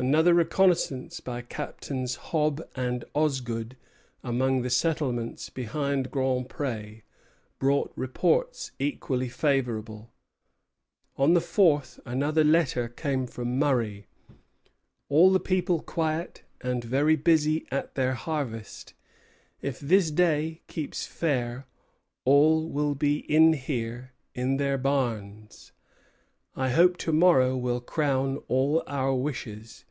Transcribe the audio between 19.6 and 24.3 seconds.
if this day keeps fair, all will be in here